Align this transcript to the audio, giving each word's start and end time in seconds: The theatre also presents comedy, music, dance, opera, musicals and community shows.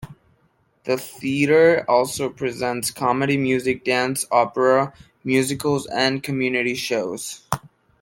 The 0.85 0.97
theatre 0.97 1.85
also 1.87 2.27
presents 2.29 2.89
comedy, 2.89 3.37
music, 3.37 3.83
dance, 3.85 4.25
opera, 4.31 4.95
musicals 5.23 5.85
and 5.85 6.23
community 6.23 6.73
shows. 6.73 7.43